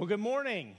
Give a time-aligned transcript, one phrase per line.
[0.00, 0.76] Well, good morning.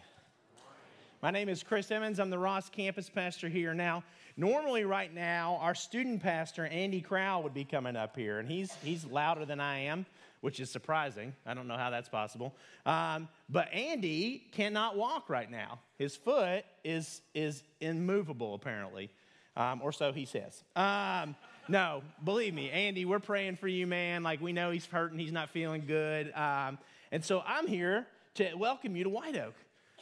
[1.21, 2.19] My name is Chris Emmons.
[2.19, 3.71] I'm the Ross campus pastor here.
[3.75, 4.03] Now,
[4.35, 8.73] normally, right now, our student pastor, Andy Crowell, would be coming up here, and he's,
[8.83, 10.07] he's louder than I am,
[10.39, 11.35] which is surprising.
[11.45, 12.55] I don't know how that's possible.
[12.83, 15.77] Um, but Andy cannot walk right now.
[15.99, 19.11] His foot is, is immovable, apparently,
[19.55, 20.63] um, or so he says.
[20.75, 21.35] Um,
[21.67, 24.23] no, believe me, Andy, we're praying for you, man.
[24.23, 26.33] Like, we know he's hurting, he's not feeling good.
[26.33, 26.79] Um,
[27.11, 29.53] and so I'm here to welcome you to White Oak.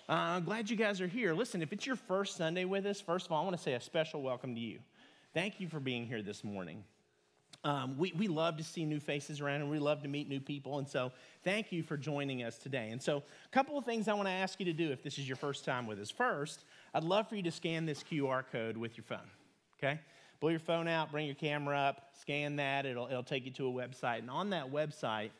[0.07, 1.33] Uh, I'm glad you guys are here.
[1.33, 3.73] Listen, if it's your first Sunday with us, first of all, I want to say
[3.73, 4.79] a special welcome to you.
[5.33, 6.83] Thank you for being here this morning.
[7.63, 10.39] Um, we, we love to see new faces around and we love to meet new
[10.39, 10.77] people.
[10.77, 11.11] And so,
[11.43, 12.89] thank you for joining us today.
[12.91, 15.17] And so, a couple of things I want to ask you to do if this
[15.17, 16.11] is your first time with us.
[16.11, 19.29] First, I'd love for you to scan this QR code with your phone,
[19.77, 19.99] okay?
[20.39, 22.85] Pull your phone out, bring your camera up, scan that.
[22.85, 24.19] It'll, it'll take you to a website.
[24.19, 25.31] And on that website,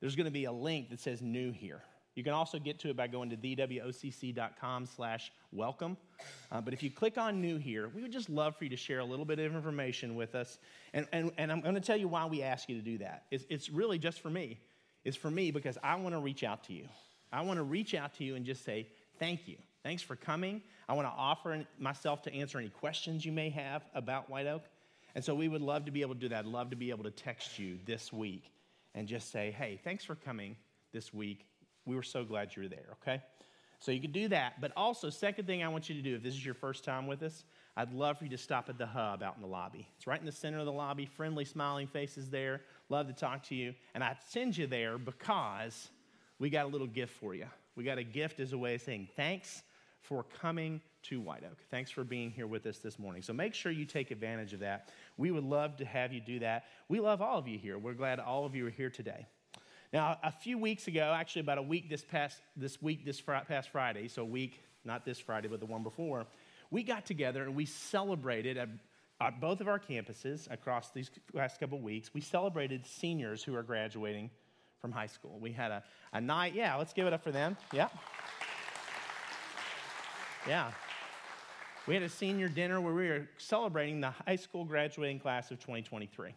[0.00, 1.80] there's going to be a link that says new here.
[2.16, 5.98] You can also get to it by going to thewocc.com slash welcome.
[6.50, 8.76] Uh, but if you click on new here, we would just love for you to
[8.76, 10.58] share a little bit of information with us.
[10.94, 13.24] And, and, and I'm going to tell you why we ask you to do that.
[13.30, 14.58] It's, it's really just for me.
[15.04, 16.88] It's for me because I want to reach out to you.
[17.30, 19.56] I want to reach out to you and just say, thank you.
[19.82, 20.62] Thanks for coming.
[20.88, 24.62] I want to offer myself to answer any questions you may have about White Oak.
[25.14, 26.40] And so we would love to be able to do that.
[26.40, 28.50] I'd love to be able to text you this week
[28.94, 30.56] and just say, hey, thanks for coming
[30.92, 31.44] this week
[31.86, 33.22] we were so glad you were there, okay?
[33.78, 34.60] So you can do that.
[34.60, 37.06] But also, second thing I want you to do, if this is your first time
[37.06, 37.44] with us,
[37.76, 39.86] I'd love for you to stop at the hub out in the lobby.
[39.96, 42.62] It's right in the center of the lobby, friendly, smiling faces there.
[42.88, 43.74] Love to talk to you.
[43.94, 45.90] And I send you there because
[46.38, 47.46] we got a little gift for you.
[47.76, 49.62] We got a gift as a way of saying thanks
[50.00, 51.58] for coming to White Oak.
[51.70, 53.22] Thanks for being here with us this morning.
[53.22, 54.88] So make sure you take advantage of that.
[55.18, 56.64] We would love to have you do that.
[56.88, 57.78] We love all of you here.
[57.78, 59.26] We're glad all of you are here today.
[59.92, 63.34] Now, a few weeks ago, actually about a week this past this week this fr-
[63.46, 66.26] past Friday, so a week not this Friday but the one before,
[66.70, 68.68] we got together and we celebrated at,
[69.20, 72.12] at both of our campuses across these last couple weeks.
[72.12, 74.30] We celebrated seniors who are graduating
[74.80, 75.38] from high school.
[75.40, 75.82] We had a,
[76.12, 77.56] a night, yeah, let's give it up for them.
[77.72, 77.88] Yeah.
[80.46, 80.70] Yeah.
[81.86, 85.58] We had a senior dinner where we were celebrating the high school graduating class of
[85.60, 86.34] 2023.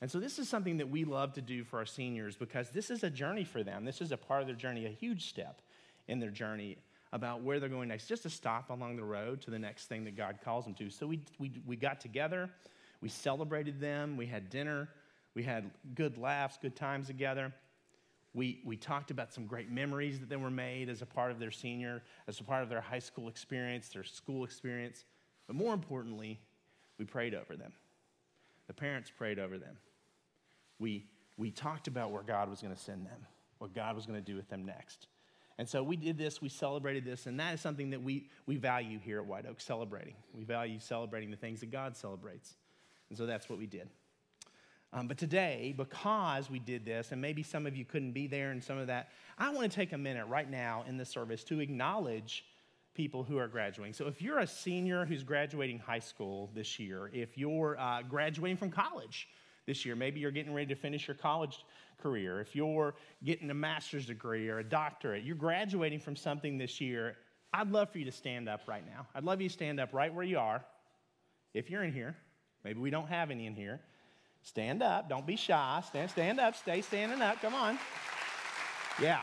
[0.00, 2.90] And so, this is something that we love to do for our seniors because this
[2.90, 3.84] is a journey for them.
[3.84, 5.62] This is a part of their journey, a huge step
[6.08, 6.76] in their journey
[7.12, 10.04] about where they're going next, just a stop along the road to the next thing
[10.04, 10.90] that God calls them to.
[10.90, 12.50] So, we, we, we got together,
[13.00, 14.88] we celebrated them, we had dinner,
[15.34, 17.52] we had good laughs, good times together.
[18.34, 21.38] We, we talked about some great memories that they were made as a part of
[21.38, 25.04] their senior, as a part of their high school experience, their school experience.
[25.46, 26.40] But more importantly,
[26.98, 27.72] we prayed over them.
[28.66, 29.76] The parents prayed over them.
[30.78, 33.26] We, we talked about where God was going to send them,
[33.58, 35.06] what God was going to do with them next.
[35.58, 38.56] And so we did this, we celebrated this, and that is something that we, we
[38.56, 40.14] value here at White Oak, celebrating.
[40.32, 42.54] We value celebrating the things that God celebrates.
[43.08, 43.88] And so that's what we did.
[44.92, 48.50] Um, but today, because we did this, and maybe some of you couldn't be there
[48.50, 51.42] and some of that, I want to take a minute right now in the service
[51.44, 52.44] to acknowledge
[52.94, 53.92] people who are graduating.
[53.92, 58.56] So if you're a senior who's graduating high school this year, if you're uh, graduating
[58.56, 59.28] from college
[59.66, 61.64] this year, maybe you're getting ready to finish your college
[62.00, 62.94] career, if you're
[63.24, 67.16] getting a master's degree or a doctorate, you're graduating from something this year,
[67.52, 69.06] I'd love for you to stand up right now.
[69.14, 70.64] I'd love you to stand up right where you are.
[71.52, 72.16] If you're in here,
[72.64, 73.80] maybe we don't have any in here.
[74.42, 75.08] Stand up.
[75.08, 75.82] Don't be shy.
[75.86, 76.54] Stand, stand up.
[76.54, 77.40] Stay standing up.
[77.40, 77.78] Come on.
[79.00, 79.20] Yeah.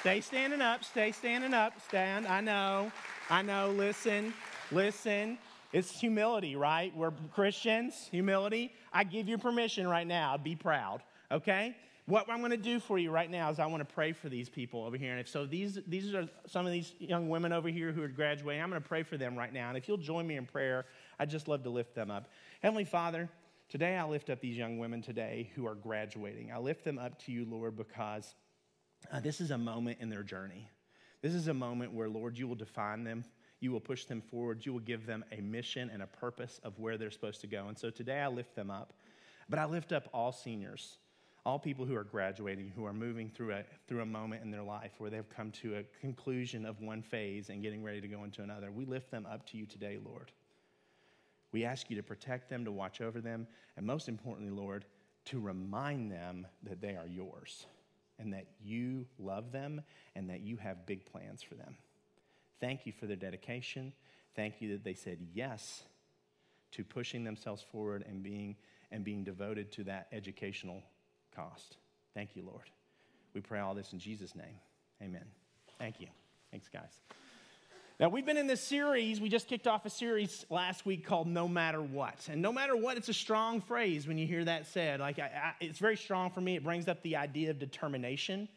[0.00, 2.26] Stay standing up, stay standing up, stand.
[2.26, 2.90] I know,
[3.28, 4.32] I know, listen,
[4.72, 5.36] listen.
[5.74, 6.90] It's humility, right?
[6.96, 8.72] We're Christians, humility.
[8.94, 11.76] I give you permission right now, be proud, okay?
[12.06, 14.30] What I'm going to do for you right now is I want to pray for
[14.30, 15.10] these people over here.
[15.10, 18.08] And if so, these, these are some of these young women over here who are
[18.08, 18.62] graduating.
[18.62, 19.68] I'm going to pray for them right now.
[19.68, 20.86] And if you'll join me in prayer,
[21.18, 22.30] I'd just love to lift them up.
[22.62, 23.28] Heavenly Father,
[23.68, 26.52] today I lift up these young women today who are graduating.
[26.52, 28.34] I lift them up to you, Lord, because
[29.12, 30.68] uh, this is a moment in their journey.
[31.22, 33.24] This is a moment where, Lord, you will define them.
[33.60, 34.64] You will push them forward.
[34.64, 37.68] You will give them a mission and a purpose of where they're supposed to go.
[37.68, 38.94] And so today I lift them up.
[39.48, 40.98] But I lift up all seniors,
[41.44, 44.62] all people who are graduating, who are moving through a, through a moment in their
[44.62, 48.24] life where they've come to a conclusion of one phase and getting ready to go
[48.24, 48.70] into another.
[48.70, 50.30] We lift them up to you today, Lord.
[51.52, 53.46] We ask you to protect them, to watch over them,
[53.76, 54.84] and most importantly, Lord,
[55.26, 57.66] to remind them that they are yours
[58.20, 59.80] and that you love them
[60.14, 61.76] and that you have big plans for them.
[62.60, 63.92] Thank you for their dedication.
[64.36, 65.82] Thank you that they said yes
[66.72, 68.56] to pushing themselves forward and being,
[68.92, 70.82] and being devoted to that educational
[71.34, 71.78] cost.
[72.14, 72.70] Thank you, Lord.
[73.34, 74.60] We pray all this in Jesus' name.
[75.02, 75.24] Amen.
[75.78, 76.08] Thank you.
[76.50, 77.00] Thanks, guys.
[78.00, 81.26] Now, we've been in this series, we just kicked off a series last week called
[81.26, 82.30] No Matter What.
[82.32, 85.00] And no matter what, it's a strong phrase when you hear that said.
[85.00, 86.56] Like, I, I, it's very strong for me.
[86.56, 88.48] It brings up the idea of determination.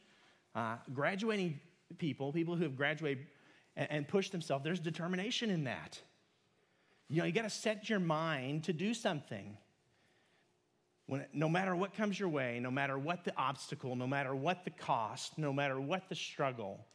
[0.56, 1.60] Uh, graduating
[1.98, 3.28] people, people who have graduated
[3.76, 6.00] and, and pushed themselves, there's determination in that.
[7.10, 9.58] You know, you got to set your mind to do something.
[11.08, 14.64] When, no matter what comes your way, no matter what the obstacle, no matter what
[14.64, 16.86] the cost, no matter what the struggle,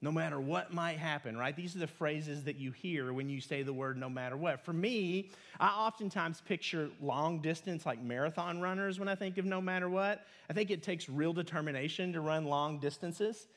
[0.00, 1.56] no matter what might happen, right?
[1.56, 4.64] These are the phrases that you hear when you say the word no matter what.
[4.64, 9.60] For me, I oftentimes picture long distance, like marathon runners, when I think of no
[9.60, 10.24] matter what.
[10.48, 13.48] I think it takes real determination to run long distances.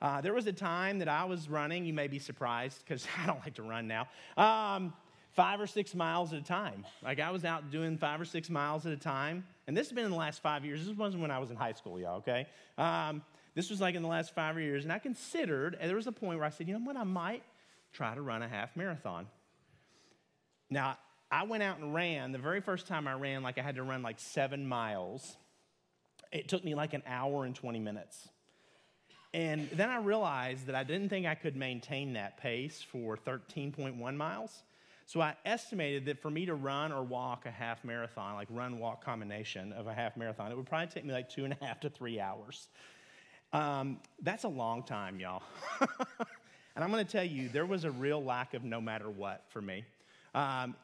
[0.00, 3.26] Uh, there was a time that I was running, you may be surprised because I
[3.26, 4.08] don't like to run now,
[4.38, 4.94] um,
[5.32, 6.86] five or six miles at a time.
[7.02, 9.44] Like I was out doing five or six miles at a time.
[9.66, 10.86] And this has been in the last five years.
[10.86, 12.46] This wasn't when I was in high school, y'all, okay?
[12.78, 13.22] Um,
[13.54, 16.12] this was like in the last five years, and I considered, and there was a
[16.12, 17.42] point where I said, you know what, I might
[17.92, 19.26] try to run a half marathon.
[20.68, 20.98] Now,
[21.30, 22.32] I went out and ran.
[22.32, 25.36] The very first time I ran, like I had to run like seven miles.
[26.32, 28.28] It took me like an hour and 20 minutes.
[29.32, 34.16] And then I realized that I didn't think I could maintain that pace for 13.1
[34.16, 34.62] miles.
[35.06, 38.78] So I estimated that for me to run or walk a half marathon, like run
[38.78, 41.64] walk combination of a half marathon, it would probably take me like two and a
[41.64, 42.68] half to three hours.
[43.52, 45.42] Um, that's a long time, y'all.
[45.80, 49.44] and I'm going to tell you, there was a real lack of no matter what
[49.48, 49.84] for me.
[50.34, 50.76] Um,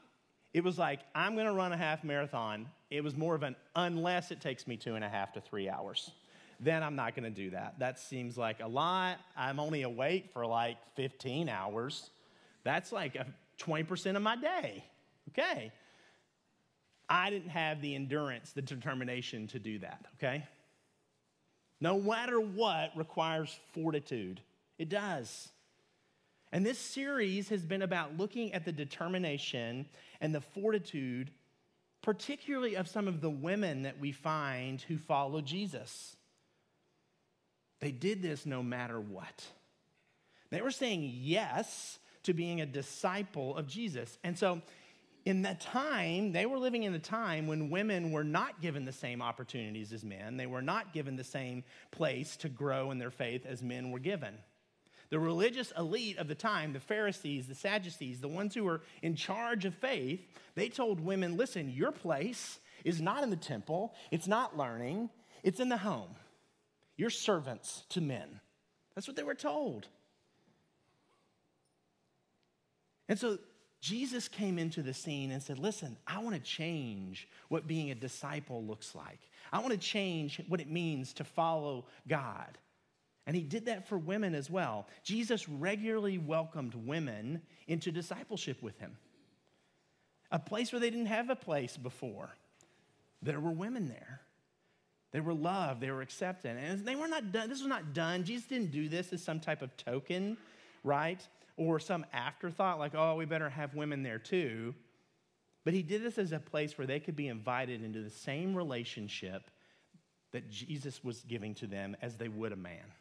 [0.52, 2.66] it was like, I'm going to run a half marathon.
[2.90, 5.68] It was more of an unless it takes me two and a half to three
[5.68, 6.10] hours.
[6.58, 7.78] Then I'm not going to do that.
[7.78, 9.18] That seems like a lot.
[9.36, 12.10] I'm only awake for like 15 hours.
[12.64, 13.26] That's like a
[13.60, 14.82] 20% of my day.
[15.30, 15.70] Okay.
[17.08, 20.06] I didn't have the endurance, the determination to do that.
[20.18, 20.42] Okay
[21.80, 24.40] no matter what, requires fortitude.
[24.78, 25.48] It does.
[26.52, 29.86] And this series has been about looking at the determination
[30.20, 31.30] and the fortitude,
[32.02, 36.16] particularly of some of the women that we find who follow Jesus.
[37.80, 39.44] They did this no matter what.
[40.50, 44.18] They were saying yes to being a disciple of Jesus.
[44.24, 44.62] And so
[45.26, 48.92] in that time, they were living in a time when women were not given the
[48.92, 50.36] same opportunities as men.
[50.36, 53.98] They were not given the same place to grow in their faith as men were
[53.98, 54.38] given.
[55.10, 59.16] The religious elite of the time, the Pharisees, the Sadducees, the ones who were in
[59.16, 60.20] charge of faith,
[60.54, 65.10] they told women listen, your place is not in the temple, it's not learning,
[65.42, 66.14] it's in the home.
[66.96, 68.40] You're servants to men.
[68.94, 69.88] That's what they were told.
[73.08, 73.38] And so
[73.80, 77.94] Jesus came into the scene and said, Listen, I want to change what being a
[77.94, 79.20] disciple looks like.
[79.52, 82.58] I want to change what it means to follow God.
[83.26, 84.86] And he did that for women as well.
[85.02, 88.96] Jesus regularly welcomed women into discipleship with him,
[90.30, 92.30] a place where they didn't have a place before.
[93.22, 94.20] There were women there.
[95.12, 96.56] They were loved, they were accepted.
[96.56, 98.24] And they were not done, this was not done.
[98.24, 100.36] Jesus didn't do this as some type of token,
[100.84, 101.26] right?
[101.56, 104.74] Or some afterthought, like, oh, we better have women there too.
[105.64, 108.54] But he did this as a place where they could be invited into the same
[108.54, 109.50] relationship
[110.32, 112.92] that Jesus was giving to them as they would a man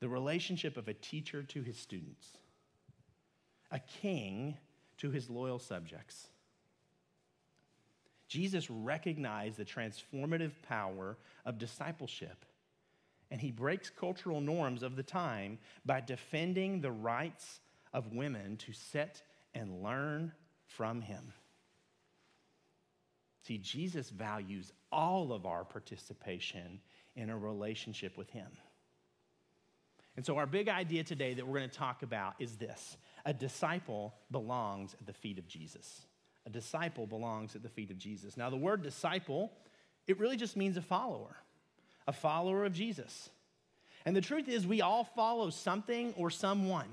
[0.00, 2.26] the relationship of a teacher to his students,
[3.70, 4.56] a king
[4.96, 6.26] to his loyal subjects.
[8.26, 12.46] Jesus recognized the transformative power of discipleship
[13.30, 17.60] and he breaks cultural norms of the time by defending the rights
[17.92, 19.22] of women to sit
[19.54, 20.32] and learn
[20.66, 21.32] from him.
[23.42, 26.80] See, Jesus values all of our participation
[27.16, 28.48] in a relationship with him.
[30.16, 33.32] And so, our big idea today that we're going to talk about is this a
[33.32, 36.06] disciple belongs at the feet of Jesus.
[36.46, 38.36] A disciple belongs at the feet of Jesus.
[38.36, 39.52] Now, the word disciple,
[40.06, 41.36] it really just means a follower
[42.06, 43.30] a follower of Jesus.
[44.04, 46.88] And the truth is, we all follow something or someone.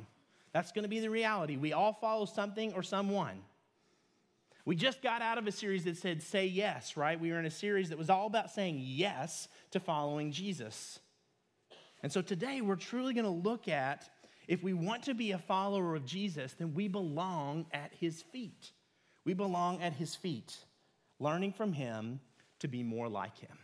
[0.54, 1.58] That's going to be the reality.
[1.58, 3.42] We all follow something or someone.
[4.66, 7.20] We just got out of a series that said, Say Yes, right?
[7.20, 11.00] We were in a series that was all about saying yes to following Jesus.
[12.04, 14.10] And so today we're truly going to look at
[14.48, 18.72] if we want to be a follower of Jesus, then we belong at his feet.
[19.26, 20.58] We belong at his feet,
[21.20, 22.20] learning from him
[22.60, 23.58] to be more like him.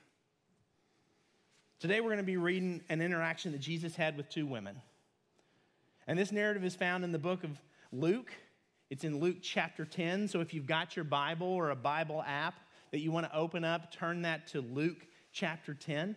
[1.79, 4.81] Today we're going to be reading an interaction that Jesus had with two women.
[6.07, 7.59] And this narrative is found in the book of
[7.91, 8.31] Luke.
[8.89, 10.27] It's in Luke chapter 10.
[10.27, 12.55] So if you've got your Bible or a Bible app
[12.91, 16.15] that you want to open up, turn that to Luke chapter 10.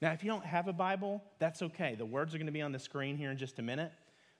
[0.00, 1.94] Now, if you don't have a Bible, that's okay.
[1.96, 3.92] The words are going to be on the screen here in just a minute.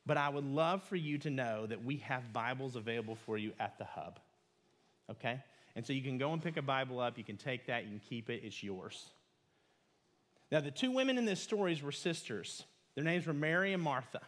[0.07, 3.53] But I would love for you to know that we have Bibles available for you
[3.61, 4.21] at the hub.
[5.11, 5.41] Okay?
[5.77, 7.19] And so you can go and pick a Bible up.
[7.19, 7.85] You can take that.
[7.85, 8.43] You can keep it.
[8.45, 9.11] It's yours.
[10.51, 12.65] Now, the two women in this stories were sisters.
[12.95, 14.21] Their names were Mary and Martha.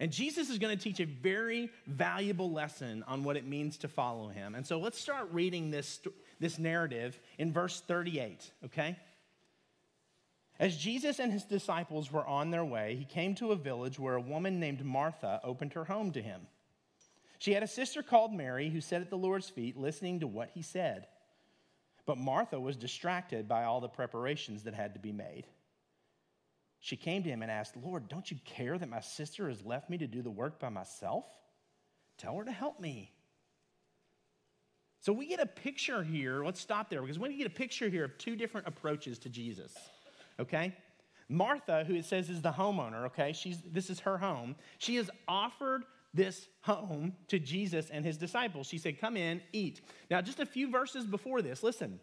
[0.00, 3.88] And Jesus is going to teach a very valuable lesson on what it means to
[3.88, 4.54] follow him.
[4.54, 6.00] And so let's start reading this,
[6.40, 8.96] this narrative in verse 38, okay?
[10.58, 14.14] As Jesus and his disciples were on their way, he came to a village where
[14.14, 16.42] a woman named Martha opened her home to him.
[17.38, 20.50] She had a sister called Mary who sat at the Lord's feet listening to what
[20.54, 21.06] he said.
[22.06, 25.46] But Martha was distracted by all the preparations that had to be made.
[26.80, 29.88] She came to him and asked, Lord, don't you care that my sister has left
[29.88, 31.24] me to do the work by myself?
[32.18, 33.10] Tell her to help me.
[35.00, 36.44] So we get a picture here.
[36.44, 39.74] Let's stop there because we get a picture here of two different approaches to Jesus.
[40.38, 40.74] Okay?
[41.28, 43.32] Martha, who it says is the homeowner, okay?
[43.32, 44.56] She's this is her home.
[44.78, 45.84] She has offered
[46.14, 48.68] this home to Jesus and his disciples.
[48.68, 49.80] She said, Come in, eat.
[50.10, 51.98] Now, just a few verses before this, listen,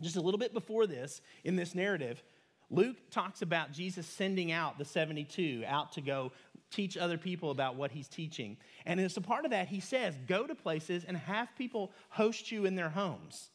[0.00, 2.22] just a little bit before this in this narrative,
[2.70, 6.32] Luke talks about Jesus sending out the 72 out to go
[6.70, 8.56] teach other people about what he's teaching.
[8.86, 12.50] And as a part of that, he says, Go to places and have people host
[12.50, 13.50] you in their homes.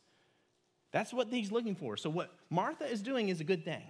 [0.92, 1.98] That's what he's looking for.
[1.98, 3.84] So, what Martha is doing is a good thing.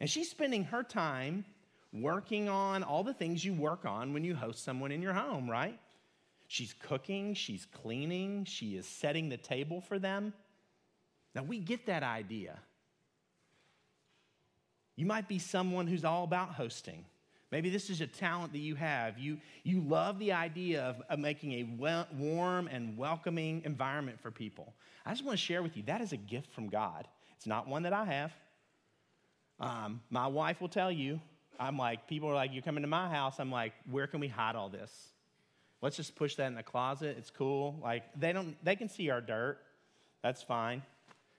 [0.00, 1.44] And she's spending her time
[1.94, 5.48] working on all the things you work on when you host someone in your home,
[5.48, 5.78] right?
[6.48, 10.32] She's cooking, she's cleaning, she is setting the table for them.
[11.34, 12.58] Now, we get that idea.
[14.96, 17.04] You might be someone who's all about hosting.
[17.50, 19.18] Maybe this is a talent that you have.
[19.18, 24.30] You, you love the idea of, of making a well, warm and welcoming environment for
[24.30, 24.74] people.
[25.06, 27.06] I just want to share with you that is a gift from God.
[27.36, 28.32] It's not one that I have.
[29.60, 31.20] Um, my wife will tell you
[31.58, 33.38] I'm like, people are like, you're coming to my house.
[33.38, 34.90] I'm like, where can we hide all this?
[35.80, 37.16] Let's just push that in the closet.
[37.18, 37.78] It's cool.
[37.82, 39.58] Like, they don't, they can see our dirt.
[40.22, 40.82] That's fine.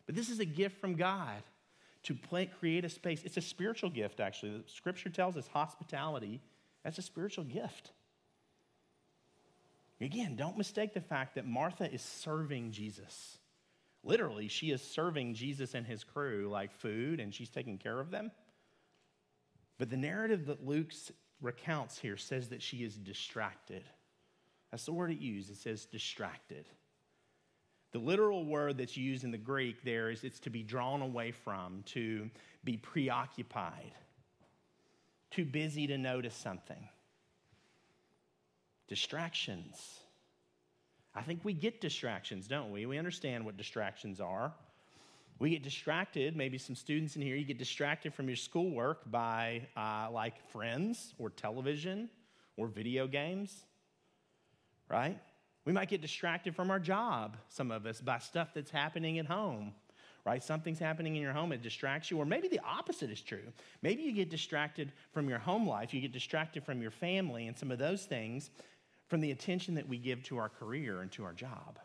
[0.05, 1.41] But this is a gift from God
[2.03, 2.15] to
[2.60, 3.24] create a space.
[3.24, 4.57] It's a spiritual gift, actually.
[4.57, 6.41] The scripture tells us hospitality,
[6.84, 7.91] that's a spiritual gift.
[10.00, 13.39] Again, don't mistake the fact that Martha is serving Jesus.
[14.03, 18.12] Literally, she is serving Jesus and his crew like food, and she's taking care of
[18.12, 18.29] them.
[19.77, 20.91] But the narrative that Luke
[21.41, 23.84] recounts here says that she is distracted.
[24.72, 25.50] That's the word it used.
[25.50, 26.65] It says distracted.
[27.91, 31.32] The literal word that's used in the Greek there is it's to be drawn away
[31.32, 32.29] from, to
[32.63, 33.94] be preoccupied,
[35.32, 36.89] too busy to notice something.
[38.88, 40.00] Distractions.
[41.13, 42.86] I think we get distractions, don't we?
[42.86, 44.53] We understand what distractions are.
[45.38, 49.63] We get distracted, maybe some students in here, you get distracted from your schoolwork by
[49.75, 52.10] uh, like friends or television
[52.56, 53.65] or video games,
[54.89, 55.20] right?
[55.65, 59.25] We might get distracted from our job, some of us, by stuff that's happening at
[59.25, 59.74] home,
[60.25, 60.42] right?
[60.42, 62.18] Something's happening in your home, it distracts you.
[62.18, 63.51] Or maybe the opposite is true.
[63.82, 67.58] Maybe you get distracted from your home life, you get distracted from your family and
[67.58, 68.51] some of those things
[69.10, 71.80] from the attention that we give to our career and to our job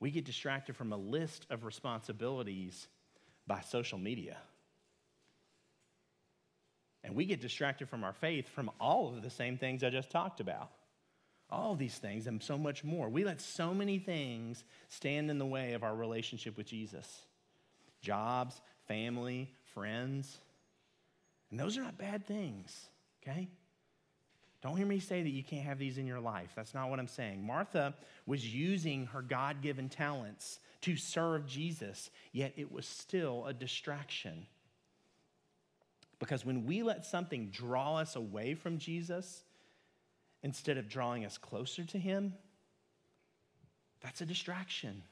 [0.00, 2.86] we get distracted from a list of responsibilities
[3.46, 4.36] by social media.
[7.04, 10.10] And we get distracted from our faith from all of the same things I just
[10.10, 10.70] talked about.
[11.50, 13.08] All these things and so much more.
[13.08, 17.22] We let so many things stand in the way of our relationship with Jesus
[18.00, 20.38] jobs, family, friends.
[21.50, 22.88] And those are not bad things,
[23.22, 23.48] okay?
[24.60, 26.50] Don't hear me say that you can't have these in your life.
[26.56, 27.46] That's not what I'm saying.
[27.46, 27.94] Martha
[28.26, 34.46] was using her God given talents to serve Jesus, yet it was still a distraction.
[36.18, 39.44] Because when we let something draw us away from Jesus
[40.42, 42.34] instead of drawing us closer to Him,
[44.00, 45.02] that's a distraction.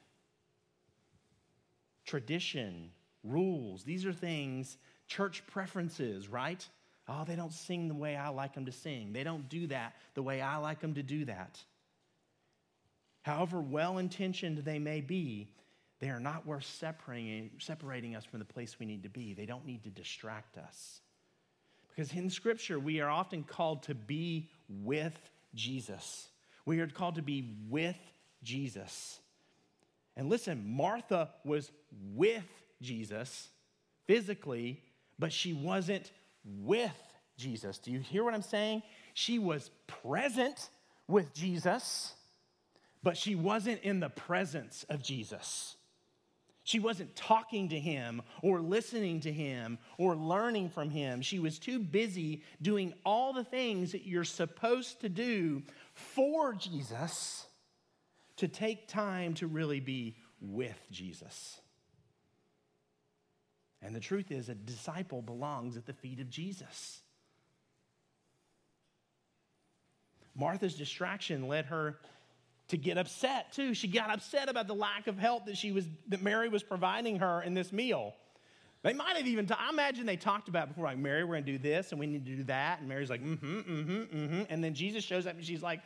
[2.05, 2.91] Tradition,
[3.23, 4.77] rules, these are things,
[5.07, 6.67] church preferences, right?
[7.07, 9.13] Oh, they don't sing the way I like them to sing.
[9.13, 11.59] They don't do that the way I like them to do that.
[13.21, 15.49] However well intentioned they may be,
[15.99, 19.33] they are not worth separating, separating us from the place we need to be.
[19.33, 21.01] They don't need to distract us.
[21.89, 25.17] Because in Scripture, we are often called to be with
[25.55, 26.27] Jesus.
[26.65, 27.97] We are called to be with
[28.43, 29.19] Jesus.
[30.15, 31.71] And listen, Martha was
[32.13, 32.43] with
[32.81, 33.49] Jesus
[34.05, 34.81] physically,
[35.17, 36.11] but she wasn't
[36.61, 36.95] with
[37.37, 37.77] Jesus.
[37.77, 38.83] Do you hear what I'm saying?
[39.13, 40.69] She was present
[41.07, 42.13] with Jesus,
[43.03, 45.75] but she wasn't in the presence of Jesus.
[46.63, 51.21] She wasn't talking to him or listening to him or learning from him.
[51.21, 55.63] She was too busy doing all the things that you're supposed to do
[55.93, 57.45] for Jesus
[58.35, 61.61] to take time to really be with Jesus.
[63.87, 66.99] And the truth is, a disciple belongs at the feet of Jesus.
[70.35, 71.97] Martha's distraction led her
[72.67, 73.73] to get upset too.
[73.73, 77.19] She got upset about the lack of help that she was that Mary was providing
[77.19, 78.13] her in this meal.
[78.83, 81.57] They might have even, I imagine they talked about before, like, Mary, we're gonna do
[81.57, 82.79] this and we need to do that.
[82.79, 84.41] And Mary's like, mm-hmm, mm-hmm, mm-hmm.
[84.49, 85.79] And then Jesus shows up and she's like,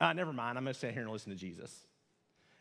[0.00, 1.86] uh, never mind, I'm gonna sit here and listen to Jesus.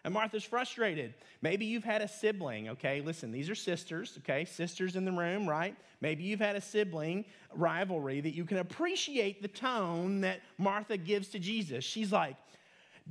[0.04, 1.14] And Martha's frustrated.
[1.42, 3.02] Maybe you've had a sibling, okay?
[3.02, 4.46] Listen, these are sisters, okay?
[4.46, 5.76] Sisters in the room, right?
[6.02, 11.28] Maybe you've had a sibling rivalry that you can appreciate the tone that Martha gives
[11.30, 11.84] to Jesus.
[11.84, 12.36] She's like,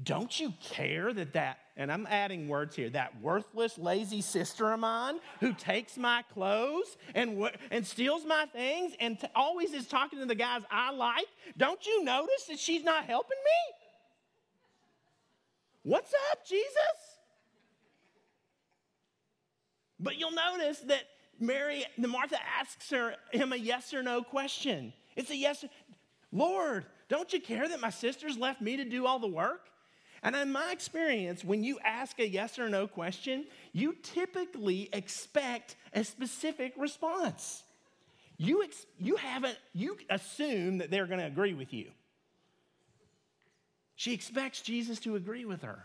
[0.03, 4.81] don't you care that that, and I'm adding words here, that worthless, lazy sister of
[4.81, 10.19] mine who takes my clothes and, and steals my things and t- always is talking
[10.21, 13.80] to the guys I like, don't you notice that she's not helping me?
[15.83, 16.75] What's up, Jesus?
[19.99, 21.05] But you'll notice that
[21.39, 24.93] Mary, the Martha asks her, him a yes or no question.
[25.17, 25.65] It's a yes.
[26.33, 29.69] Lord, don't you care that my sisters left me to do all the work?
[30.23, 35.77] And in my experience, when you ask a yes or no question, you typically expect
[35.95, 37.63] a specific response.
[38.37, 41.91] You, ex- you haven't, you assume that they're going to agree with you.
[44.01, 45.85] She expects Jesus to agree with her.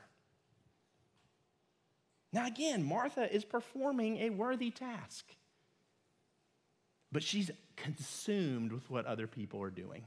[2.31, 5.25] Now, again, Martha is performing a worthy task,
[7.11, 10.05] but she's consumed with what other people are doing.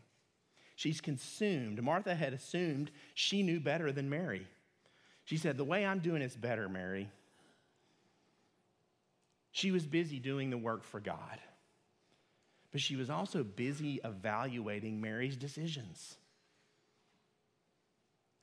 [0.75, 1.83] She's consumed.
[1.83, 4.47] Martha had assumed she knew better than Mary.
[5.27, 7.11] She said, The way I'm doing is better, Mary.
[9.53, 11.41] She was busy doing the work for God,
[12.73, 16.17] but she was also busy evaluating Mary's decisions.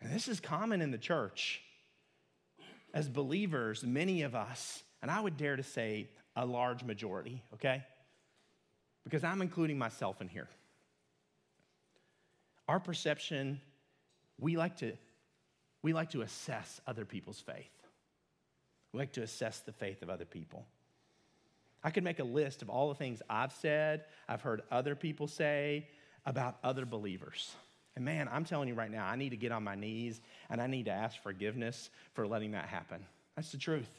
[0.05, 1.63] And this is common in the church.
[2.93, 7.83] As believers, many of us, and I would dare to say a large majority, okay?
[9.03, 10.47] Because I'm including myself in here.
[12.67, 13.59] Our perception,
[14.39, 14.93] we like to
[15.81, 17.73] we like to assess other people's faith.
[18.93, 20.67] We like to assess the faith of other people.
[21.83, 25.27] I could make a list of all the things I've said, I've heard other people
[25.27, 25.87] say
[26.27, 27.55] about other believers.
[27.95, 30.61] And man, I'm telling you right now, I need to get on my knees and
[30.61, 33.05] I need to ask forgiveness for letting that happen.
[33.35, 33.89] That's the truth.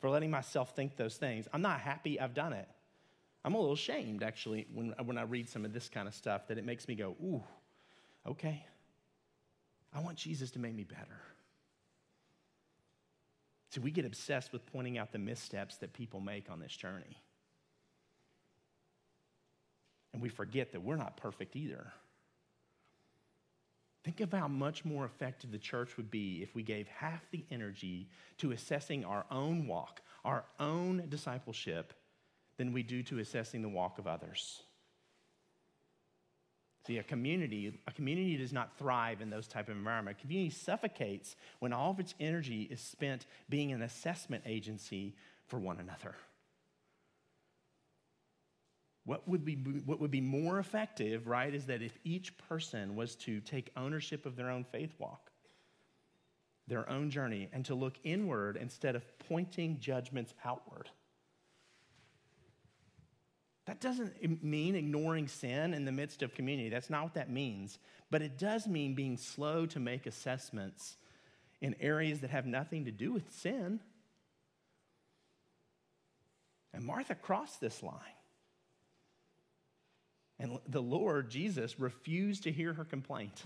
[0.00, 1.46] For letting myself think those things.
[1.52, 2.68] I'm not happy I've done it.
[3.44, 6.48] I'm a little ashamed, actually, when, when I read some of this kind of stuff,
[6.48, 7.42] that it makes me go, ooh,
[8.26, 8.64] okay.
[9.94, 11.20] I want Jesus to make me better.
[13.70, 17.20] See, we get obsessed with pointing out the missteps that people make on this journey.
[20.12, 21.92] And we forget that we're not perfect either.
[24.04, 27.44] Think of how much more effective the church would be if we gave half the
[27.50, 31.94] energy to assessing our own walk, our own discipleship,
[32.58, 34.62] than we do to assessing the walk of others.
[36.86, 40.18] See, a community, a community does not thrive in those type of environment.
[40.18, 45.58] A community suffocates when all of its energy is spent being an assessment agency for
[45.58, 46.14] one another.
[49.06, 53.16] What would, be, what would be more effective, right, is that if each person was
[53.16, 55.30] to take ownership of their own faith walk,
[56.66, 60.88] their own journey, and to look inward instead of pointing judgments outward.
[63.66, 66.70] That doesn't mean ignoring sin in the midst of community.
[66.70, 67.78] That's not what that means.
[68.10, 70.96] But it does mean being slow to make assessments
[71.60, 73.80] in areas that have nothing to do with sin.
[76.72, 78.00] And Martha crossed this line.
[80.38, 83.44] And the Lord, Jesus, refused to hear her complaint.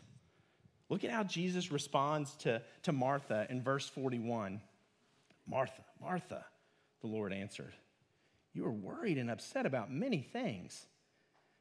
[0.88, 4.60] Look at how Jesus responds to, to Martha in verse 41.
[5.46, 6.44] Martha, Martha,
[7.00, 7.74] the Lord answered,
[8.54, 10.86] You are worried and upset about many things,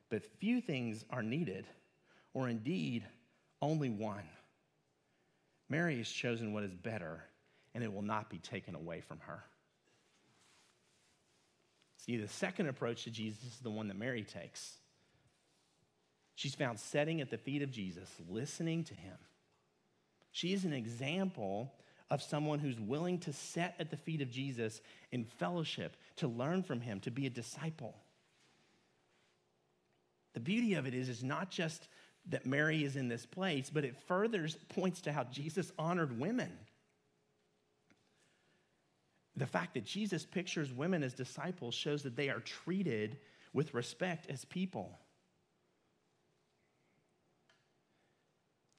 [0.10, 1.68] but few things are needed,
[2.34, 3.06] or indeed
[3.62, 4.24] only one.
[5.70, 7.24] Mary has chosen what is better,
[7.74, 9.44] and it will not be taken away from her.
[11.98, 14.78] See, the second approach to Jesus is the one that Mary takes.
[16.38, 19.18] She's found sitting at the feet of Jesus, listening to him.
[20.32, 21.74] She is an example
[22.12, 24.80] of someone who's willing to set at the feet of Jesus
[25.12, 27.96] in fellowship, to learn from him, to be a disciple.
[30.36, 31.88] The beauty of it is, is not just
[32.30, 36.52] that Mary is in this place, but it further points to how Jesus honored women.
[39.36, 43.18] The fact that Jesus pictures women as disciples shows that they are treated
[43.54, 45.00] with respect as people.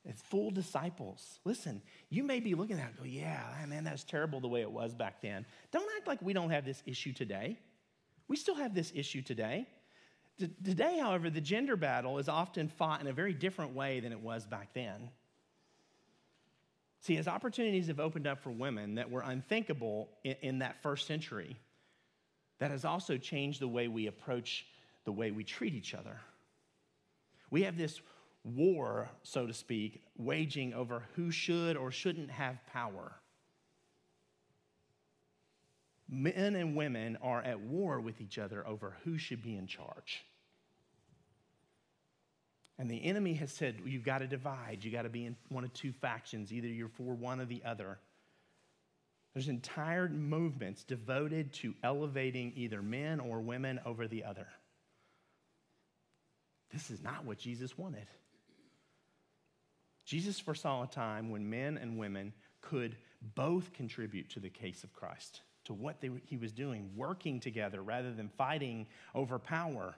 [0.09, 1.38] As full disciples.
[1.44, 4.62] Listen, you may be looking at it go, yeah, ah, man, that's terrible the way
[4.62, 5.44] it was back then.
[5.71, 7.59] Don't act like we don't have this issue today.
[8.27, 9.66] We still have this issue today.
[10.38, 14.21] Today, however, the gender battle is often fought in a very different way than it
[14.21, 15.11] was back then.
[17.01, 21.07] See, as opportunities have opened up for women that were unthinkable in, in, that first
[21.07, 21.57] century,
[22.59, 24.66] that has also changed the way we approach
[25.05, 26.21] the way we treat each other.
[27.51, 28.01] We have this
[28.56, 33.12] war, so to speak, waging over who should or shouldn't have power.
[36.08, 40.24] Men and women are at war with each other over who should be in charge.
[42.78, 44.78] And the enemy has said, well, you've got to divide.
[44.82, 46.52] You've got to be in one of two factions.
[46.52, 47.98] Either you're for one or the other.
[49.34, 54.46] There's entire movements devoted to elevating either men or women over the other.
[56.72, 58.06] This is not what Jesus wanted.
[60.09, 62.97] Jesus foresaw a time when men and women could
[63.35, 67.83] both contribute to the case of Christ, to what they, he was doing, working together
[67.83, 69.94] rather than fighting over power.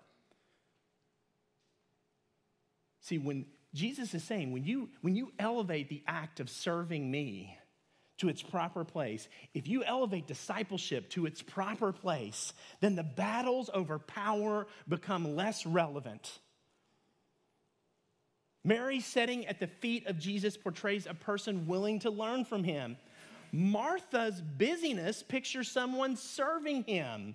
[3.03, 7.57] See, when Jesus is saying, when you, when you elevate the act of serving me
[8.18, 13.70] to its proper place, if you elevate discipleship to its proper place, then the battles
[13.73, 16.40] over power become less relevant.
[18.64, 22.96] Mary sitting at the feet of Jesus portrays a person willing to learn from him.
[23.53, 27.35] Martha's busyness pictures someone serving him.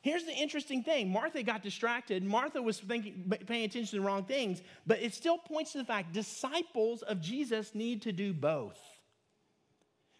[0.00, 2.22] Here's the interesting thing Martha got distracted.
[2.22, 5.84] Martha was thinking, paying attention to the wrong things, but it still points to the
[5.84, 8.78] fact disciples of Jesus need to do both.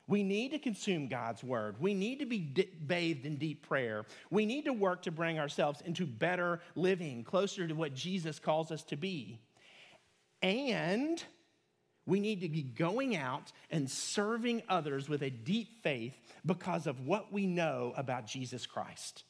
[0.07, 1.77] We need to consume God's word.
[1.81, 2.39] We need to be
[2.87, 4.05] bathed in deep prayer.
[4.31, 8.71] We need to work to bring ourselves into better living, closer to what Jesus calls
[8.71, 9.39] us to be.
[10.45, 11.25] And
[12.05, 17.07] we need to be going out and serving others with a deep faith because of
[17.07, 19.25] what we know about Jesus Christ.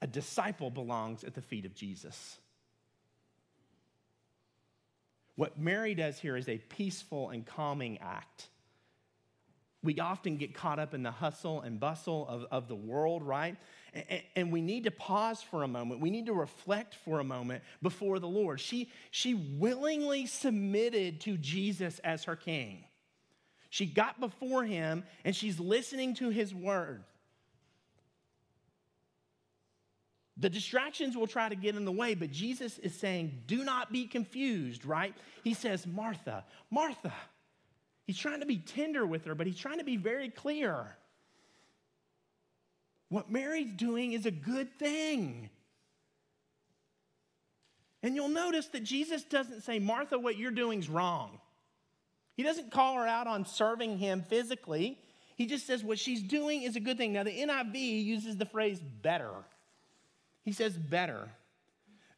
[0.00, 2.38] A disciple belongs at the feet of Jesus.
[5.36, 8.48] What Mary does here is a peaceful and calming act.
[9.82, 13.58] We often get caught up in the hustle and bustle of, of the world, right?
[14.36, 16.00] And, we need to pause for a moment.
[16.00, 18.60] We need to reflect for a moment before the Lord.
[18.60, 22.84] She, she willingly submitted to Jesus as her king.
[23.70, 27.04] She got before him and she's listening to his word.
[30.36, 33.90] The distractions will try to get in the way, but Jesus is saying, do not
[33.90, 35.14] be confused, right?
[35.42, 37.12] He says, Martha, Martha.
[38.06, 40.96] He's trying to be tender with her, but he's trying to be very clear.
[43.08, 45.50] What Mary's doing is a good thing.
[48.02, 51.40] And you'll notice that Jesus doesn't say, Martha, what you're doing is wrong.
[52.36, 54.98] He doesn't call her out on serving him physically.
[55.36, 57.12] He just says what she's doing is a good thing.
[57.12, 59.32] Now, the NIV uses the phrase better.
[60.44, 61.28] He says better.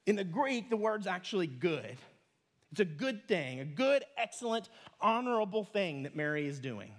[0.07, 1.96] In the Greek, the word's actually good.
[2.72, 4.68] It's a good thing, a good, excellent,
[5.00, 6.92] honorable thing that Mary is doing.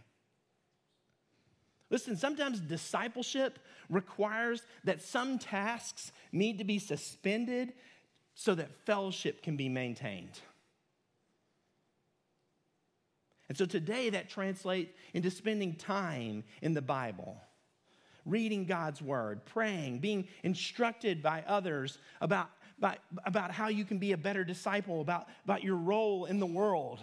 [1.92, 7.74] Listen, sometimes discipleship requires that some tasks need to be suspended
[8.34, 10.40] so that fellowship can be maintained.
[13.50, 17.38] And so today that translates into spending time in the Bible
[18.26, 24.14] reading God's word, praying, being instructed by others about, about, about how you can be
[24.14, 27.00] a better disciple, about, about your role in the world.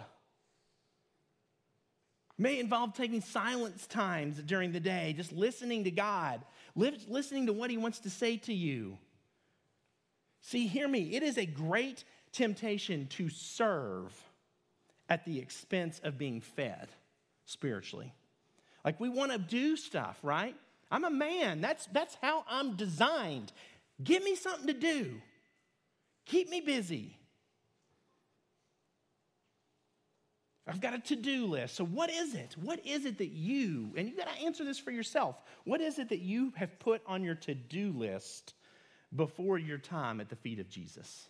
[2.39, 6.41] May involve taking silence times during the day, just listening to God,
[6.73, 8.97] listening to what He wants to say to you.
[10.41, 14.13] See, hear me, it is a great temptation to serve
[15.09, 16.87] at the expense of being fed
[17.45, 18.13] spiritually.
[18.85, 20.55] Like we want to do stuff, right?
[20.89, 21.59] I'm a man.
[21.59, 23.51] That's, that's how I'm designed.
[24.01, 25.15] Give me something to do.
[26.25, 27.18] Keep me busy.
[30.69, 31.75] I've got a to do list.
[31.75, 32.55] So, what is it?
[32.61, 35.97] What is it that you, and you've got to answer this for yourself, what is
[35.97, 38.53] it that you have put on your to do list
[39.15, 41.27] before your time at the feet of Jesus?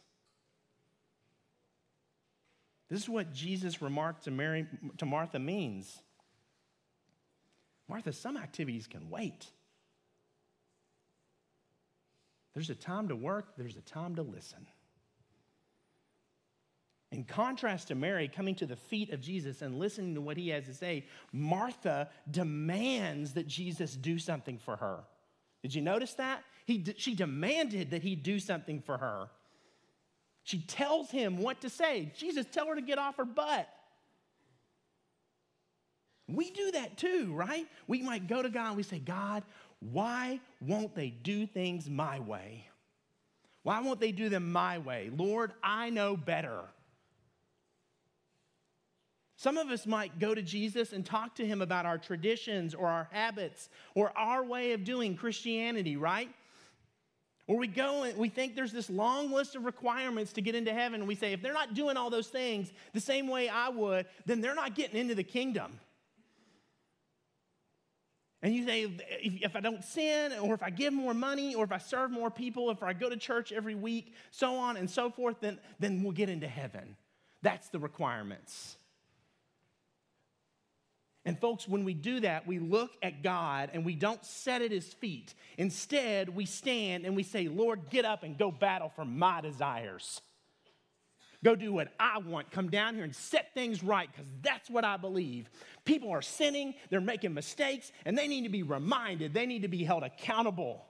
[2.90, 6.02] This is what Jesus' remark to, Mary, to Martha means.
[7.88, 9.48] Martha, some activities can wait.
[12.54, 14.68] There's a time to work, there's a time to listen.
[17.12, 20.50] In contrast to Mary coming to the feet of Jesus and listening to what he
[20.50, 25.00] has to say, Martha demands that Jesus do something for her.
[25.64, 26.44] Did you notice that?
[26.66, 29.30] He, she demanded that he do something for her.
[30.44, 32.12] She tells him what to say.
[32.16, 33.68] Jesus, tell her to get off her butt.
[36.28, 37.68] We do that too, right?
[37.88, 39.44] We might go to God and we say, God,
[39.80, 42.68] why won't they do things my way?
[43.64, 45.10] Why won't they do them my way?
[45.16, 46.62] Lord, I know better.
[49.40, 52.88] Some of us might go to Jesus and talk to him about our traditions or
[52.88, 56.28] our habits or our way of doing Christianity, right?
[57.48, 60.74] Or we go and we think there's this long list of requirements to get into
[60.74, 64.08] heaven, we say, if they're not doing all those things the same way I would,
[64.26, 65.80] then they're not getting into the kingdom.
[68.42, 71.72] And you say, if, I don't sin, or if I give more money, or if
[71.72, 75.10] I serve more people, if I go to church every week, so on and so
[75.10, 76.98] forth, then, then we'll get into heaven.
[77.42, 78.76] That's the requirements.
[81.26, 84.72] And folks, when we do that, we look at God and we don't set at
[84.72, 85.34] his feet.
[85.58, 90.22] Instead, we stand and we say, Lord, get up and go battle for my desires.
[91.44, 92.52] Go do what I want.
[92.52, 95.50] Come down here and set things right because that's what I believe.
[95.86, 99.70] People are sinning, they're making mistakes, and they need to be reminded, they need to
[99.70, 100.86] be held accountable.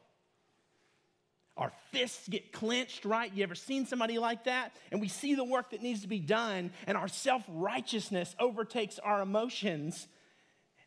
[1.55, 3.31] Our fists get clenched, right?
[3.33, 4.71] You ever seen somebody like that?
[4.91, 8.97] And we see the work that needs to be done, and our self righteousness overtakes
[8.99, 10.07] our emotions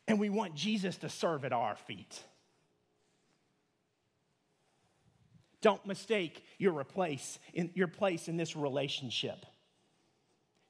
[0.09, 2.23] and we want Jesus to serve at our feet.
[5.61, 9.47] Don't mistake your place in, your place in this relationship.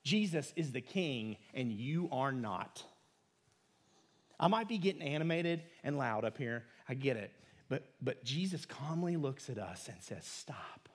[0.04, 2.82] Jesus is the king, and you are not.
[4.38, 6.64] I might be getting animated and loud up here.
[6.88, 7.32] I get it.
[7.68, 10.88] But, but Jesus calmly looks at us and says, Stop.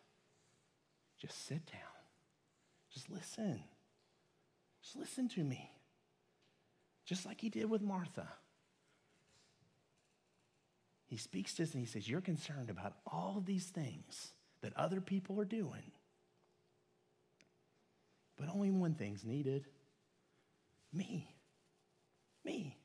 [1.19, 1.81] Just sit down.
[2.93, 3.63] Just listen.
[4.83, 5.71] Just listen to me
[7.07, 8.27] just like he did with Martha.
[11.07, 14.99] He speaks to us and he says, You're concerned about all these things that other
[14.99, 15.91] people are doing.
[18.35, 19.65] But only one thing's needed
[20.93, 21.33] me.
[22.43, 22.75] Me.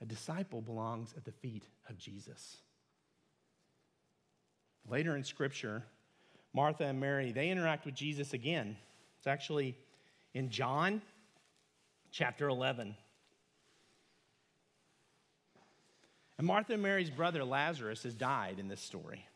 [0.00, 2.56] A disciple belongs at the feet of Jesus.
[4.88, 5.84] Later in Scripture,
[6.52, 8.76] Martha and Mary, they interact with Jesus again.
[9.18, 9.76] It's actually
[10.34, 11.00] in John
[12.12, 12.94] chapter 11.
[16.38, 19.26] And Martha and Mary's brother Lazarus has died in this story.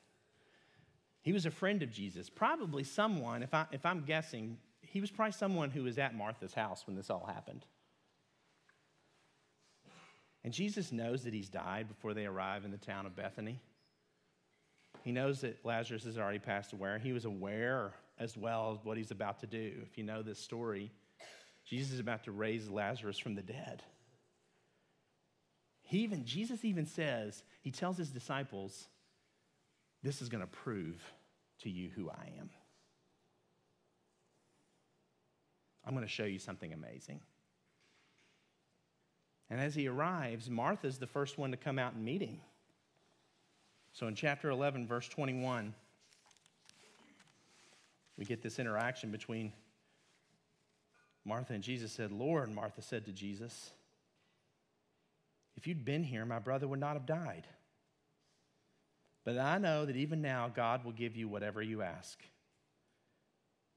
[1.22, 5.10] He was a friend of Jesus, probably someone, if, I, if I'm guessing, he was
[5.10, 7.64] probably someone who was at Martha's house when this all happened.
[10.44, 13.60] And Jesus knows that he's died before they arrive in the town of Bethany.
[15.02, 17.00] He knows that Lazarus has already passed away.
[17.02, 19.72] He was aware as well of what he's about to do.
[19.82, 20.92] If you know this story,
[21.66, 23.82] Jesus is about to raise Lazarus from the dead.
[25.82, 28.88] He even, Jesus even says, he tells his disciples,
[30.02, 31.02] this is going to prove
[31.62, 32.50] to you who I am.
[35.84, 37.20] I'm going to show you something amazing.
[39.48, 42.40] And as he arrives, Martha's the first one to come out and meet him.
[43.92, 45.72] So in chapter 11, verse 21,
[48.18, 49.52] we get this interaction between
[51.26, 53.72] Martha and Jesus said, Lord, Martha said to Jesus,
[55.56, 57.46] if you'd been here, my brother would not have died.
[59.24, 62.20] But I know that even now God will give you whatever you ask.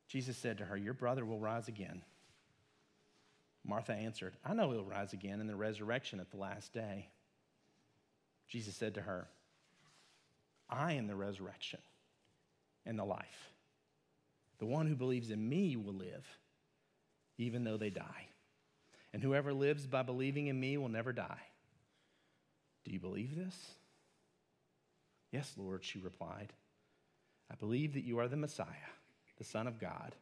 [0.07, 2.03] Jesus said to her, Your brother will rise again.
[3.65, 7.09] Martha answered, I know he'll rise again in the resurrection at the last day.
[8.47, 9.27] Jesus said to her,
[10.69, 11.79] I am the resurrection
[12.85, 13.53] and the life.
[14.59, 16.27] The one who believes in me will live
[17.39, 18.27] even though they die.
[19.11, 21.41] And whoever lives by believing in me will never die.
[22.85, 23.55] Do you believe this?
[25.31, 26.53] Yes, Lord, she replied.
[27.51, 28.67] I believe that you are the Messiah,
[29.37, 30.13] the Son of God,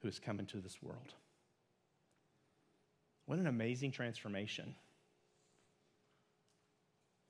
[0.00, 1.14] who has come into this world.
[3.26, 4.74] What an amazing transformation.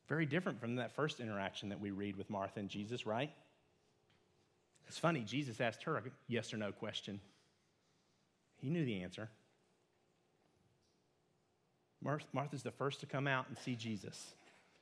[0.09, 3.31] Very different from that first interaction that we read with Martha and Jesus, right?
[4.87, 7.21] It's funny, Jesus asked her a yes or no question.
[8.61, 9.31] He knew the answer.
[12.33, 14.35] Martha's the first to come out and see Jesus.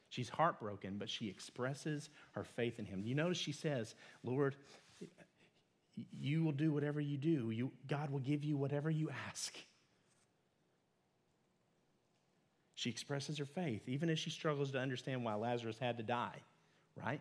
[0.09, 3.03] She's heartbroken, but she expresses her faith in him.
[3.05, 4.55] You notice she says, Lord,
[6.21, 7.51] you will do whatever you do.
[7.51, 9.57] You, God will give you whatever you ask.
[12.75, 16.43] She expresses her faith, even as she struggles to understand why Lazarus had to die,
[16.95, 17.21] right?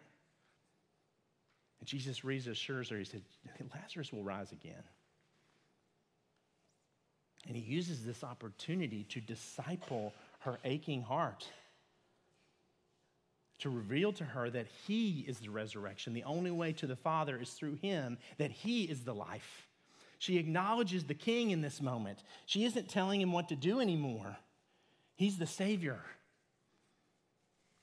[1.80, 2.98] And Jesus reassures her.
[2.98, 3.22] He said,
[3.74, 4.84] Lazarus will rise again.
[7.48, 11.48] And he uses this opportunity to disciple her aching heart,
[13.60, 16.14] to reveal to her that he is the resurrection.
[16.14, 19.68] The only way to the Father is through him, that he is the life.
[20.18, 22.24] She acknowledges the king in this moment.
[22.46, 24.38] She isn't telling him what to do anymore,
[25.16, 26.00] he's the Savior.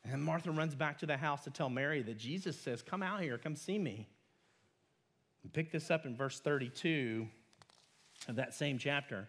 [0.04, 3.20] And Martha runs back to the house to tell Mary that Jesus says, Come out
[3.20, 4.08] here, come see me.
[5.42, 7.28] And pick this up in verse 32
[8.28, 9.28] of that same chapter.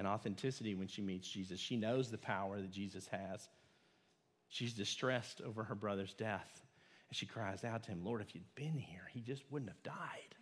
[0.00, 1.60] and authenticity when she meets Jesus.
[1.60, 3.46] She knows the power that Jesus has.
[4.48, 6.62] She's distressed over her brother's death.
[7.10, 9.82] And she cries out to him, Lord, if you'd been here, he just wouldn't have
[9.82, 10.34] died.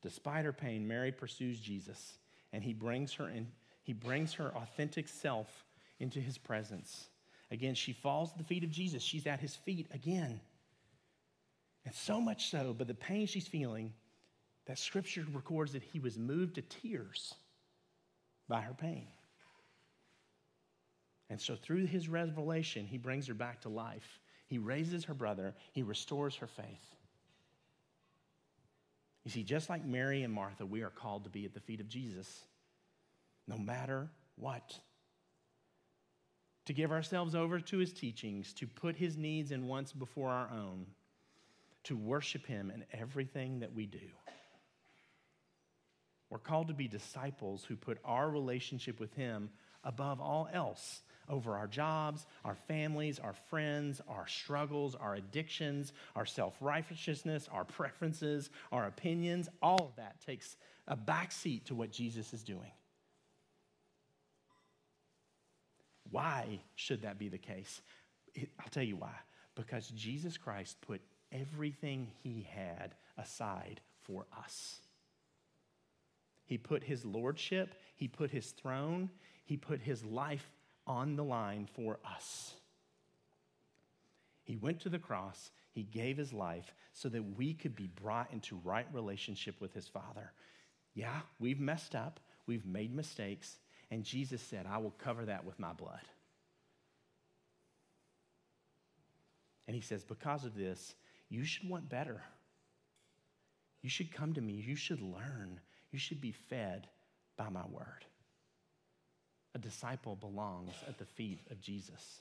[0.00, 2.14] Despite her pain, Mary pursues Jesus,
[2.54, 3.46] and he brings her in,
[3.82, 5.66] he brings her authentic self
[5.98, 7.10] into his presence.
[7.50, 9.02] Again, she falls at the feet of Jesus.
[9.02, 10.40] She's at his feet again.
[11.84, 13.92] And so much so, but the pain she's feeling
[14.66, 17.34] that scripture records that he was moved to tears
[18.48, 19.06] by her pain.
[21.28, 24.18] And so, through his revelation, he brings her back to life.
[24.48, 26.96] He raises her brother, he restores her faith.
[29.24, 31.80] You see, just like Mary and Martha, we are called to be at the feet
[31.80, 32.44] of Jesus,
[33.46, 34.74] no matter what.
[36.66, 40.50] To give ourselves over to his teachings, to put his needs and wants before our
[40.50, 40.86] own,
[41.84, 43.98] to worship him in everything that we do.
[46.30, 49.50] We're called to be disciples who put our relationship with Him
[49.84, 56.26] above all else over our jobs, our families, our friends, our struggles, our addictions, our
[56.26, 59.48] self righteousness, our preferences, our opinions.
[59.60, 62.72] All of that takes a backseat to what Jesus is doing.
[66.10, 67.80] Why should that be the case?
[68.58, 69.14] I'll tell you why.
[69.54, 71.00] Because Jesus Christ put
[71.32, 74.80] everything he had aside for us.
[76.50, 79.08] He put his lordship, he put his throne,
[79.44, 80.50] he put his life
[80.84, 82.54] on the line for us.
[84.42, 88.32] He went to the cross, he gave his life so that we could be brought
[88.32, 90.32] into right relationship with his Father.
[90.92, 93.58] Yeah, we've messed up, we've made mistakes,
[93.92, 96.02] and Jesus said, I will cover that with my blood.
[99.68, 100.96] And he says, Because of this,
[101.28, 102.20] you should want better.
[103.82, 104.54] You should come to me.
[104.54, 105.60] You should learn.
[105.92, 106.86] You should be fed
[107.36, 108.04] by my word.
[109.54, 112.20] A disciple belongs at the feet of Jesus.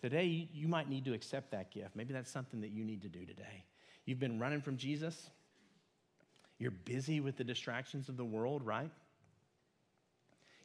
[0.00, 1.94] Today, you might need to accept that gift.
[1.94, 3.64] Maybe that's something that you need to do today.
[4.06, 5.30] You've been running from Jesus.
[6.58, 8.90] You're busy with the distractions of the world, right?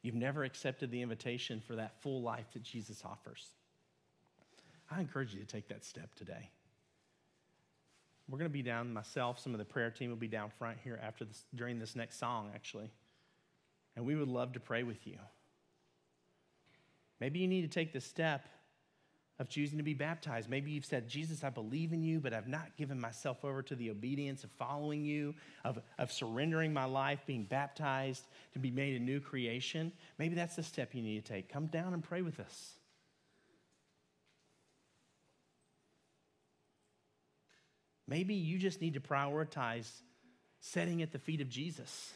[0.01, 3.47] You've never accepted the invitation for that full life that Jesus offers.
[4.89, 6.49] I encourage you to take that step today.
[8.29, 10.77] We're going to be down, myself, some of the prayer team will be down front
[10.83, 12.89] here after this, during this next song, actually.
[13.95, 15.17] And we would love to pray with you.
[17.19, 18.47] Maybe you need to take the step
[19.37, 20.49] of choosing to be baptized.
[20.49, 23.75] Maybe you've said, Jesus, I believe in you, but I've not given myself over to
[23.75, 28.99] the obedience of following you, of, of surrendering my life, being baptized to be made
[28.99, 29.91] a new creation.
[30.17, 31.49] Maybe that's the step you need to take.
[31.49, 32.74] Come down and pray with us.
[38.07, 39.89] Maybe you just need to prioritize
[40.59, 42.13] setting at the feet of Jesus.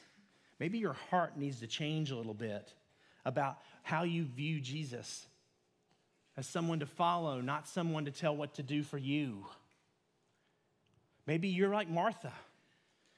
[0.59, 2.73] Maybe your heart needs to change a little bit
[3.25, 5.25] about how you view Jesus
[6.37, 9.45] as someone to follow, not someone to tell what to do for you.
[11.25, 12.33] Maybe you're like Martha.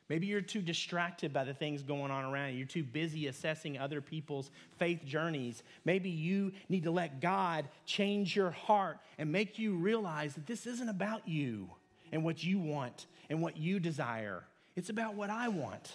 [0.10, 2.58] Maybe you're too distracted by the things going on around you.
[2.58, 5.64] You're too busy assessing other people's faith journeys.
[5.86, 10.68] Maybe you need to let God change your heart and make you realize that this
[10.68, 11.70] isn't about you
[12.12, 14.44] and what you want and what you desire.
[14.76, 15.92] It's about what I want.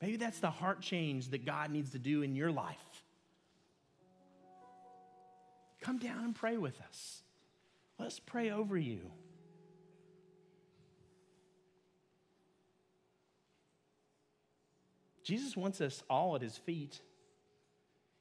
[0.00, 2.76] Maybe that's the heart change that God needs to do in your life.
[5.80, 7.22] Come down and pray with us.
[7.98, 9.10] Let's pray over you.
[15.22, 17.00] Jesus wants us all at his feet.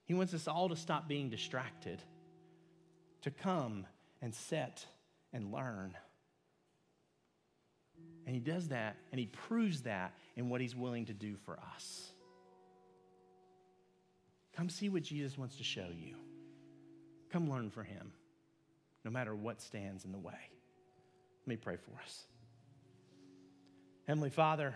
[0.05, 2.01] He wants us all to stop being distracted,
[3.21, 3.85] to come
[4.21, 4.85] and set
[5.33, 5.95] and learn.
[8.25, 11.59] And he does that, and he proves that in what he's willing to do for
[11.75, 12.11] us.
[14.55, 16.15] Come see what Jesus wants to show you.
[17.31, 18.13] Come learn for him,
[19.03, 20.33] no matter what stands in the way.
[21.41, 22.23] Let me pray for us.
[24.07, 24.75] Heavenly Father,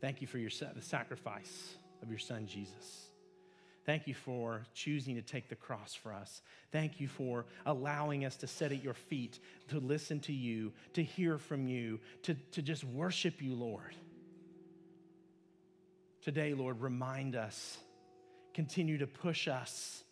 [0.00, 3.07] thank you for your, the sacrifice of your son Jesus.
[3.88, 6.42] Thank you for choosing to take the cross for us.
[6.72, 11.02] Thank you for allowing us to sit at your feet, to listen to you, to
[11.02, 13.96] hear from you, to, to just worship you, Lord.
[16.20, 17.78] Today, Lord, remind us,
[18.52, 20.04] continue to push us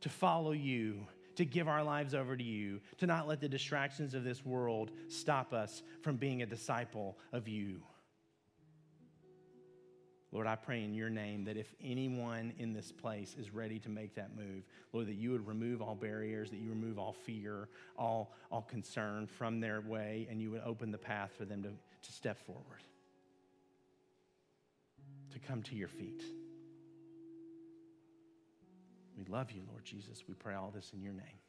[0.00, 1.06] to follow you,
[1.36, 4.90] to give our lives over to you, to not let the distractions of this world
[5.06, 7.82] stop us from being a disciple of you.
[10.32, 13.90] Lord, I pray in your name that if anyone in this place is ready to
[13.90, 14.64] make that move,
[14.94, 17.68] Lord, that you would remove all barriers, that you remove all fear,
[17.98, 21.68] all, all concern from their way, and you would open the path for them to,
[21.68, 22.82] to step forward,
[25.32, 26.22] to come to your feet.
[29.18, 30.24] We love you, Lord Jesus.
[30.26, 31.42] We pray all this in your name.